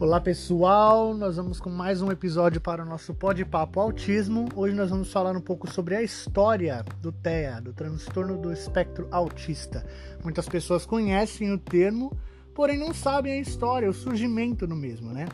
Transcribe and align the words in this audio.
Olá 0.00 0.20
pessoal, 0.20 1.12
nós 1.12 1.34
vamos 1.38 1.60
com 1.60 1.68
mais 1.68 2.00
um 2.00 2.12
episódio 2.12 2.60
para 2.60 2.84
o 2.84 2.86
nosso 2.86 3.12
Pode 3.12 3.44
Papo 3.44 3.80
Autismo. 3.80 4.48
Hoje 4.54 4.72
nós 4.72 4.90
vamos 4.90 5.10
falar 5.10 5.36
um 5.36 5.40
pouco 5.40 5.68
sobre 5.68 5.96
a 5.96 6.02
história 6.04 6.84
do 7.02 7.10
TEA, 7.10 7.60
do 7.60 7.72
transtorno 7.72 8.38
do 8.40 8.52
espectro 8.52 9.08
autista. 9.10 9.84
Muitas 10.22 10.48
pessoas 10.48 10.86
conhecem 10.86 11.52
o 11.52 11.58
termo, 11.58 12.16
porém 12.54 12.78
não 12.78 12.94
sabem 12.94 13.32
a 13.32 13.40
história, 13.40 13.90
o 13.90 13.92
surgimento 13.92 14.68
do 14.68 14.76
mesmo, 14.76 15.12
né? 15.12 15.26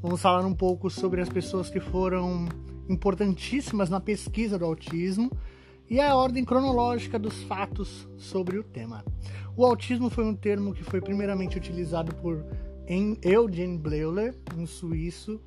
Vamos 0.00 0.22
falar 0.22 0.46
um 0.46 0.54
pouco 0.54 0.88
sobre 0.88 1.20
as 1.20 1.28
pessoas 1.28 1.68
que 1.68 1.80
foram 1.80 2.46
importantíssimas 2.88 3.90
na 3.90 3.98
pesquisa 3.98 4.56
do 4.56 4.66
autismo 4.66 5.32
e 5.90 5.98
a 5.98 6.14
ordem 6.14 6.44
cronológica 6.44 7.18
dos 7.18 7.42
fatos 7.42 8.08
sobre 8.18 8.56
o 8.56 8.62
tema. 8.62 9.04
O 9.56 9.66
autismo 9.66 10.08
foi 10.08 10.24
um 10.24 10.34
termo 10.36 10.72
que 10.72 10.84
foi 10.84 11.00
primeiramente 11.00 11.56
utilizado 11.56 12.14
por 12.14 12.44
Eugen 13.22 13.76
Bleuler, 13.76 14.34
um 14.56 14.66
suíço, 14.66 15.40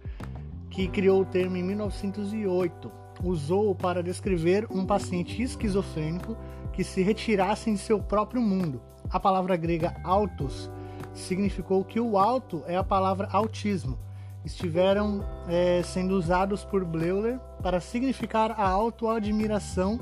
que 0.70 0.88
criou 0.88 1.22
o 1.22 1.26
termo 1.26 1.58
em 1.58 1.64
1908. 1.64 2.91
Usou 3.23 3.73
para 3.73 4.04
descrever 4.04 4.67
um 4.70 4.86
paciente 4.86 5.41
esquizofrênico 5.41 6.38
que 6.72 6.84
se 6.84 7.02
retirasse 7.02 7.70
em 7.70 7.76
seu 7.76 8.00
próprio 8.00 8.41
mundo. 8.41 8.81
A 9.09 9.20
palavra 9.20 9.55
grega 9.55 9.95
autos 10.04 10.70
significou 11.14 11.84
que 11.84 12.00
o 12.00 12.17
alto 12.17 12.64
é 12.67 12.77
a 12.77 12.84
palavra 12.84 13.27
autismo. 13.31 13.98
Estiveram 14.45 15.23
é, 15.48 15.81
sendo 15.84 16.16
usados 16.16 16.64
por 16.64 16.86
Bleuler 16.86 17.39
para 17.62 17.80
significar 17.80 18.52
a 18.52 18.67
autoadmiração 18.67 20.00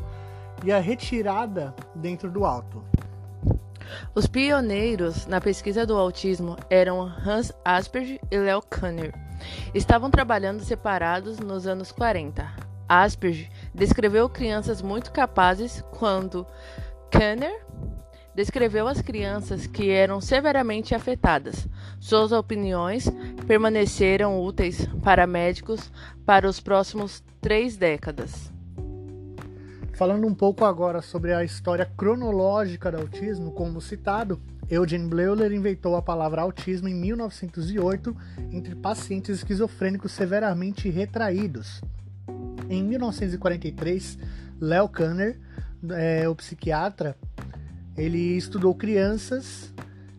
e 0.63 0.71
a 0.71 0.79
retirada 0.79 1.73
dentro 1.95 2.29
do 2.29 2.45
alto. 2.45 2.83
Os 4.13 4.27
pioneiros 4.27 5.25
na 5.25 5.39
pesquisa 5.39 5.85
do 5.85 5.95
autismo 5.97 6.57
eram 6.69 7.01
Hans 7.01 7.51
Asperger 7.63 8.19
e 8.29 8.37
Leo 8.37 8.61
Kanner. 8.61 9.13
Estavam 9.73 10.09
trabalhando 10.09 10.63
separados 10.63 11.39
nos 11.39 11.65
anos 11.65 11.91
40. 11.91 12.47
Asperger 12.87 13.49
descreveu 13.73 14.27
crianças 14.27 14.81
muito 14.81 15.11
capazes 15.11 15.83
quando 15.91 16.45
Kanner 17.11 17.65
descreveu 18.35 18.87
as 18.87 19.01
crianças 19.01 19.67
que 19.67 19.89
eram 19.89 20.21
severamente 20.21 20.95
afetadas. 20.95 21.67
Suas 21.99 22.31
opiniões 22.31 23.07
permaneceram 23.45 24.41
úteis 24.41 24.87
para 25.03 25.27
médicos 25.27 25.91
para 26.25 26.47
os 26.47 26.59
próximos 26.59 27.23
três 27.41 27.75
décadas. 27.75 28.51
Falando 29.99 30.25
um 30.25 30.33
pouco 30.33 30.63
agora 30.63 31.01
sobre 31.01 31.33
a 31.33 31.43
história 31.43 31.85
cronológica 31.85 32.89
do 32.89 32.99
autismo, 32.99 33.51
como 33.51 33.81
citado, 33.81 34.41
Eugene 34.69 35.09
Bleuler 35.09 35.51
inventou 35.51 35.93
a 35.97 36.01
palavra 36.01 36.41
autismo 36.41 36.87
em 36.87 36.95
1908 36.95 38.15
entre 38.49 38.75
pacientes 38.75 39.39
esquizofrênicos 39.39 40.13
severamente 40.13 40.89
retraídos. 40.89 41.81
Em 42.69 42.81
1943, 42.81 44.17
Leo 44.61 44.87
Kanner, 44.87 45.37
é, 45.89 46.29
o 46.29 46.35
psiquiatra, 46.35 47.17
ele 47.97 48.37
estudou 48.37 48.73
crianças 48.73 49.73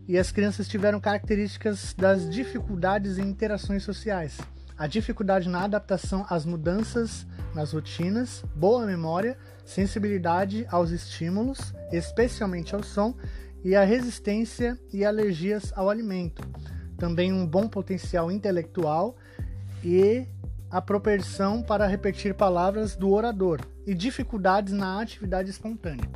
e 0.06 0.18
as 0.18 0.30
crianças 0.30 0.68
tiveram 0.68 1.00
características 1.00 1.94
das 1.96 2.28
dificuldades 2.28 3.16
em 3.16 3.22
interações 3.22 3.82
sociais. 3.82 4.38
A 4.76 4.86
dificuldade 4.86 5.48
na 5.48 5.64
adaptação 5.64 6.26
às 6.28 6.44
mudanças 6.44 7.26
nas 7.54 7.72
rotinas, 7.72 8.44
boa 8.54 8.86
memória, 8.86 9.36
sensibilidade 9.64 10.66
aos 10.70 10.90
estímulos, 10.90 11.74
especialmente 11.92 12.74
ao 12.74 12.82
som, 12.82 13.14
e 13.62 13.76
a 13.76 13.84
resistência 13.84 14.78
e 14.92 15.04
alergias 15.04 15.72
ao 15.76 15.90
alimento. 15.90 16.42
Também 16.96 17.32
um 17.32 17.46
bom 17.46 17.68
potencial 17.68 18.30
intelectual 18.30 19.16
e 19.84 20.26
a 20.70 20.80
propensão 20.80 21.62
para 21.62 21.86
repetir 21.86 22.34
palavras 22.34 22.94
do 22.94 23.10
orador 23.10 23.60
e 23.86 23.94
dificuldades 23.94 24.72
na 24.72 25.00
atividade 25.00 25.50
espontânea. 25.50 26.08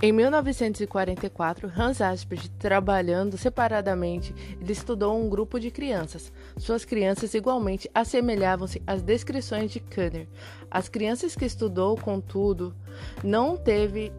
Em 0.00 0.12
1944, 0.12 1.70
Hans 1.76 2.00
Asperger, 2.00 2.50
trabalhando 2.58 3.36
separadamente, 3.36 4.34
ele 4.60 4.72
estudou 4.72 5.18
um 5.18 5.28
grupo 5.28 5.58
de 5.58 5.70
crianças. 5.70 6.32
Suas 6.56 6.84
crianças 6.84 7.34
igualmente 7.34 7.90
assemelhavam-se 7.94 8.82
às 8.86 9.02
descrições 9.02 9.70
de 9.70 9.80
Kanner. 9.80 10.28
As 10.70 10.88
crianças 10.88 11.34
que 11.34 11.44
estudou, 11.44 11.96
contudo, 11.96 12.74
não 13.22 13.56
teve 13.56 14.12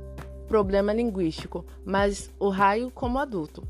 problema 0.47 0.91
linguístico, 0.91 1.63
mas 1.85 2.31
o 2.39 2.49
raio 2.49 2.89
como 2.89 3.19
adulto. 3.19 3.63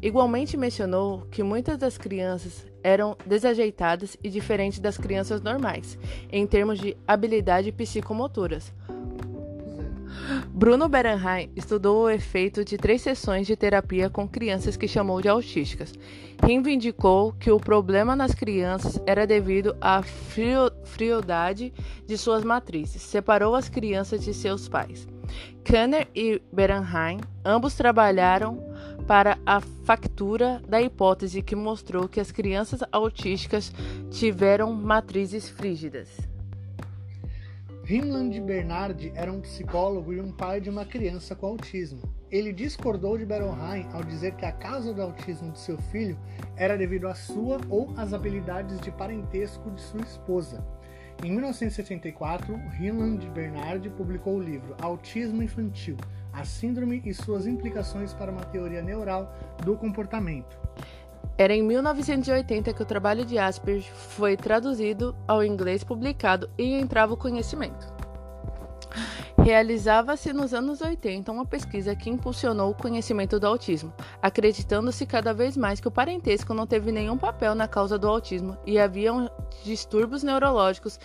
Igualmente 0.00 0.56
mencionou 0.56 1.26
que 1.30 1.42
muitas 1.42 1.76
das 1.76 1.98
crianças 1.98 2.66
eram 2.82 3.16
desajeitadas 3.26 4.16
e 4.22 4.30
diferentes 4.30 4.78
das 4.78 4.96
crianças 4.96 5.42
normais, 5.42 5.98
em 6.30 6.46
termos 6.46 6.78
de 6.78 6.96
habilidade 7.06 7.72
psicomotoras. 7.72 8.72
Bruno 10.48 10.88
Berenheim 10.88 11.50
estudou 11.56 12.04
o 12.04 12.10
efeito 12.10 12.64
de 12.64 12.76
três 12.76 13.02
sessões 13.02 13.46
de 13.46 13.56
terapia 13.56 14.10
com 14.10 14.28
crianças 14.28 14.76
que 14.76 14.88
chamou 14.88 15.20
de 15.20 15.28
autísticas. 15.28 15.92
Reivindicou 16.42 17.32
que 17.32 17.50
o 17.50 17.58
problema 17.58 18.16
nas 18.16 18.34
crianças 18.34 19.00
era 19.06 19.26
devido 19.26 19.76
à 19.80 20.02
frio, 20.02 20.70
frialdade 20.84 21.72
de 22.06 22.18
suas 22.18 22.44
matrizes. 22.44 23.02
Separou 23.02 23.54
as 23.54 23.68
crianças 23.68 24.22
de 24.22 24.34
seus 24.34 24.68
pais. 24.68 25.06
Kanner 25.64 26.08
e 26.14 26.42
Berenheim 26.52 27.20
ambos 27.44 27.74
trabalharam 27.74 28.62
para 29.06 29.38
a 29.44 29.60
factura 29.60 30.62
da 30.68 30.80
hipótese 30.80 31.42
que 31.42 31.56
mostrou 31.56 32.08
que 32.08 32.20
as 32.20 32.30
crianças 32.30 32.80
autísticas 32.92 33.72
tiveram 34.10 34.72
matrizes 34.72 35.48
frígidas. 35.48 36.08
Rimland 37.90 38.40
Bernardi 38.42 39.10
era 39.16 39.32
um 39.32 39.40
psicólogo 39.40 40.12
e 40.12 40.20
um 40.20 40.30
pai 40.30 40.60
de 40.60 40.70
uma 40.70 40.84
criança 40.84 41.34
com 41.34 41.48
autismo. 41.48 42.00
Ele 42.30 42.52
discordou 42.52 43.18
de 43.18 43.26
Berenheim 43.26 43.84
ao 43.92 44.04
dizer 44.04 44.36
que 44.36 44.44
a 44.44 44.52
causa 44.52 44.94
do 44.94 45.02
autismo 45.02 45.50
de 45.50 45.58
seu 45.58 45.76
filho 45.76 46.16
era 46.54 46.78
devido 46.78 47.08
à 47.08 47.16
sua 47.16 47.58
ou 47.68 47.92
às 47.96 48.12
habilidades 48.12 48.78
de 48.80 48.92
parentesco 48.92 49.68
de 49.72 49.80
sua 49.80 50.02
esposa. 50.02 50.64
Em 51.24 51.32
1974, 51.32 52.54
Rimland 52.78 53.28
Bernardi 53.30 53.90
publicou 53.90 54.36
o 54.36 54.40
livro 54.40 54.76
Autismo 54.80 55.42
Infantil: 55.42 55.96
A 56.32 56.44
Síndrome 56.44 57.02
e 57.04 57.12
suas 57.12 57.44
implicações 57.44 58.14
para 58.14 58.30
uma 58.30 58.44
teoria 58.44 58.82
neural 58.82 59.36
do 59.64 59.76
comportamento. 59.76 60.56
Era 61.40 61.54
em 61.54 61.62
1980 61.62 62.74
que 62.74 62.82
o 62.82 62.84
trabalho 62.84 63.24
de 63.24 63.38
Asperger 63.38 63.90
foi 63.94 64.36
traduzido 64.36 65.16
ao 65.26 65.42
inglês 65.42 65.82
publicado 65.82 66.50
e 66.58 66.74
entrava 66.74 67.14
o 67.14 67.16
conhecimento. 67.16 67.99
Realizava-se 69.42 70.34
nos 70.34 70.52
anos 70.52 70.82
80 70.82 71.32
uma 71.32 71.46
pesquisa 71.46 71.96
que 71.96 72.10
impulsionou 72.10 72.70
o 72.70 72.74
conhecimento 72.74 73.40
do 73.40 73.46
autismo, 73.46 73.92
acreditando-se 74.20 75.06
cada 75.06 75.32
vez 75.32 75.56
mais 75.56 75.80
que 75.80 75.88
o 75.88 75.90
parentesco 75.90 76.52
não 76.52 76.66
teve 76.66 76.92
nenhum 76.92 77.16
papel 77.16 77.54
na 77.54 77.66
causa 77.66 77.98
do 77.98 78.06
autismo 78.06 78.58
e 78.66 78.78
haviam 78.78 79.30
distúrbios 79.64 80.22
neurológicos 80.22 81.00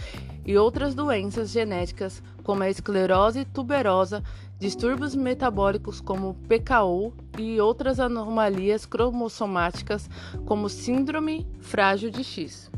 e 0.46 0.58
outras 0.58 0.94
doenças 0.94 1.50
genéticas, 1.50 2.22
como 2.44 2.62
a 2.62 2.70
esclerose 2.70 3.46
tuberosa, 3.46 4.22
distúrbios 4.60 5.16
metabólicos 5.16 6.02
como 6.02 6.36
PKU 6.48 7.14
e 7.40 7.60
outras 7.62 8.02
anomalias 8.02 8.86
cromossomáticas, 8.86 10.10
como 10.46 10.68
síndrome 10.68 11.48
frágil 11.62 12.12
de 12.12 12.24
X. 12.24 12.70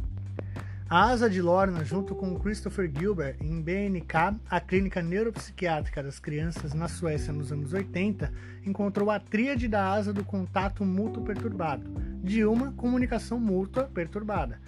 A 0.89 1.09
Asa 1.09 1.29
de 1.29 1.41
Lorna, 1.41 1.83
junto 1.83 2.15
com 2.15 2.39
Christopher 2.39 2.89
Gilbert, 2.89 3.35
em 3.41 3.61
BNK, 3.61 4.37
a 4.49 4.61
Clínica 4.61 5.01
Neuropsiquiátrica 5.01 6.01
das 6.01 6.17
Crianças 6.17 6.73
na 6.73 6.87
Suécia 6.87 7.33
nos 7.33 7.51
anos 7.51 7.73
80, 7.73 8.31
encontrou 8.65 9.11
a 9.11 9.19
tríade 9.19 9.67
da 9.67 9.91
asa 9.91 10.13
do 10.13 10.23
contato 10.23 10.85
mútuo 10.85 11.25
perturbado, 11.25 11.91
de 12.23 12.45
uma 12.45 12.71
comunicação 12.71 13.37
mútua 13.37 13.83
perturbada 13.83 14.61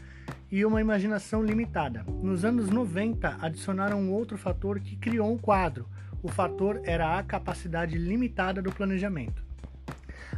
e 0.52 0.66
uma 0.66 0.82
imaginação 0.82 1.42
limitada. 1.42 2.04
Nos 2.22 2.44
anos 2.44 2.70
90, 2.70 3.38
adicionaram 3.40 4.02
um 4.02 4.12
outro 4.12 4.38
fator 4.38 4.78
que 4.82 4.98
criou 4.98 5.32
um 5.32 5.38
quadro. 5.38 5.88
O 6.22 6.28
fator 6.28 6.82
era 6.84 7.18
a 7.18 7.24
capacidade 7.24 7.98
limitada 7.98 8.62
do 8.62 8.74
planejamento. 8.74 9.49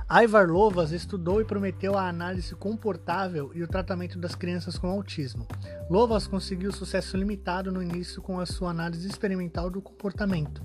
Ivar 0.09 0.49
Lovas 0.49 0.91
estudou 0.91 1.39
e 1.39 1.45
prometeu 1.45 1.97
a 1.97 2.07
análise 2.07 2.53
comportável 2.53 3.51
e 3.53 3.63
o 3.63 3.67
tratamento 3.67 4.19
das 4.19 4.35
crianças 4.35 4.77
com 4.77 4.87
autismo. 4.87 5.47
Lovas 5.89 6.27
conseguiu 6.27 6.71
sucesso 6.71 7.15
limitado 7.15 7.71
no 7.71 7.81
início 7.81 8.21
com 8.21 8.39
a 8.39 8.45
sua 8.45 8.71
análise 8.71 9.07
experimental 9.07 9.69
do 9.69 9.81
comportamento. 9.81 10.61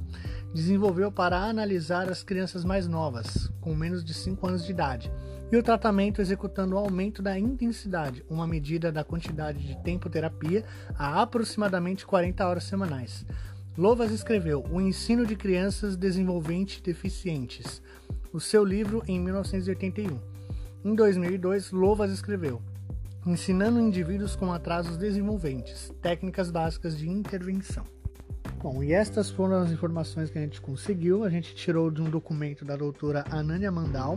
Desenvolveu 0.53 1.13
para 1.13 1.39
analisar 1.39 2.11
as 2.11 2.25
crianças 2.25 2.65
mais 2.65 2.89
novas, 2.89 3.49
com 3.61 3.75
menos 3.75 4.05
de 4.05 4.15
5 4.15 4.47
anos 4.49 4.65
de 4.65 4.73
idade, 4.73 5.13
e 5.53 5.57
o 5.57 5.63
tratamento 5.63 6.21
executando 6.21 6.75
o 6.75 6.79
aumento 6.79 7.23
da 7.23 7.39
intensidade, 7.39 8.25
uma 8.29 8.47
medida 8.49 8.91
da 8.91 9.05
quantidade 9.05 9.65
de 9.65 9.81
tempo 9.83 10.11
terapia 10.11 10.65
a 10.99 11.23
aproximadamente 11.23 12.05
40 12.05 12.47
horas 12.47 12.65
semanais. 12.65 13.25
Lovas 13.79 14.11
escreveu 14.11 14.65
O 14.73 14.81
Ensino 14.81 15.27
de 15.27 15.37
Crianças 15.37 15.97
Desenvolvente 15.97 16.83
Deficientes 16.83 17.83
o 18.33 18.41
seu 18.41 18.65
livro 18.65 19.03
em 19.07 19.21
1981. 19.21 20.19
Em 20.85 20.95
2002, 20.95 21.73
Lovas 21.73 22.11
escreveu 22.11 22.61
Ensinando 23.27 23.81
indivíduos 23.81 24.37
com 24.37 24.53
atrasos 24.53 24.97
desenvolventes, 24.97 25.93
técnicas 26.01 26.49
básicas 26.49 26.97
de 26.97 27.09
intervenção. 27.09 27.83
Bom, 28.63 28.85
e 28.85 28.93
estas 28.93 29.29
foram 29.31 29.57
as 29.57 29.73
informações 29.73 30.31
que 30.31 30.39
a 30.39 30.41
gente 30.41 30.61
conseguiu. 30.61 31.25
A 31.25 31.29
gente 31.29 31.53
tirou 31.55 31.91
de 31.91 32.01
um 32.01 32.09
documento 32.09 32.65
da 32.65 32.77
doutora 32.77 33.25
Anânia 33.29 33.71
Mandal. 33.73 34.17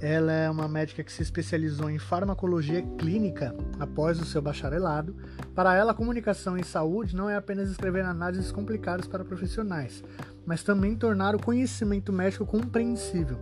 Ela 0.00 0.32
é 0.32 0.48
uma 0.50 0.66
médica 0.66 1.04
que 1.04 1.12
se 1.12 1.20
especializou 1.20 1.90
em 1.90 1.98
farmacologia 1.98 2.80
clínica 2.96 3.54
após 3.78 4.18
o 4.18 4.24
seu 4.24 4.40
bacharelado. 4.40 5.14
Para 5.54 5.74
ela, 5.74 5.92
comunicação 5.92 6.56
em 6.56 6.62
saúde 6.62 7.14
não 7.14 7.28
é 7.28 7.36
apenas 7.36 7.70
escrever 7.70 8.02
análises 8.02 8.50
complicadas 8.50 9.06
para 9.06 9.24
profissionais, 9.24 10.02
mas 10.46 10.62
também 10.62 10.96
tornar 10.96 11.36
o 11.36 11.42
conhecimento 11.42 12.14
médico 12.14 12.46
compreensível 12.46 13.36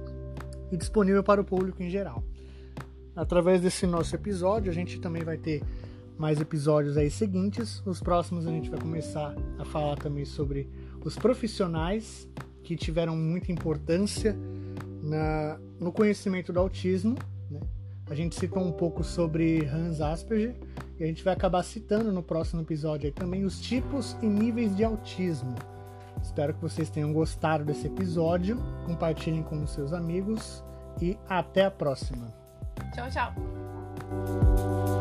e 0.72 0.76
disponível 0.76 1.22
para 1.22 1.40
o 1.40 1.44
público 1.44 1.80
em 1.80 1.88
geral. 1.88 2.24
Através 3.14 3.60
desse 3.60 3.86
nosso 3.86 4.14
episódio, 4.16 4.70
a 4.70 4.74
gente 4.74 5.00
também 5.00 5.22
vai 5.22 5.36
ter 5.36 5.62
mais 6.18 6.40
episódios 6.40 6.96
aí 6.96 7.08
seguintes. 7.08 7.80
Os 7.86 8.00
próximos 8.00 8.48
a 8.48 8.50
gente 8.50 8.68
vai 8.68 8.80
começar 8.80 9.32
a 9.60 9.64
falar 9.64 9.94
também 9.96 10.24
sobre 10.24 10.68
os 11.04 11.14
profissionais 11.14 12.28
que 12.64 12.74
tiveram 12.74 13.16
muita 13.16 13.52
importância 13.52 14.36
na, 15.08 15.58
no 15.80 15.92
conhecimento 15.92 16.52
do 16.52 16.60
autismo. 16.60 17.16
Né? 17.50 17.60
A 18.10 18.14
gente 18.14 18.34
citou 18.34 18.62
um 18.62 18.72
pouco 18.72 19.02
sobre 19.02 19.66
Hans 19.66 20.00
Asperger 20.00 20.54
e 20.98 21.04
a 21.04 21.06
gente 21.06 21.22
vai 21.22 21.34
acabar 21.34 21.62
citando 21.62 22.12
no 22.12 22.22
próximo 22.22 22.62
episódio 22.62 23.12
também 23.12 23.44
os 23.44 23.60
tipos 23.60 24.16
e 24.22 24.26
níveis 24.26 24.76
de 24.76 24.84
autismo. 24.84 25.54
Espero 26.22 26.54
que 26.54 26.60
vocês 26.60 26.90
tenham 26.90 27.12
gostado 27.12 27.64
desse 27.64 27.86
episódio. 27.86 28.58
Compartilhem 28.86 29.42
com 29.42 29.62
os 29.62 29.70
seus 29.70 29.92
amigos 29.92 30.64
e 31.00 31.16
até 31.28 31.64
a 31.64 31.70
próxima. 31.70 32.34
Tchau, 32.92 33.08
tchau. 33.10 34.97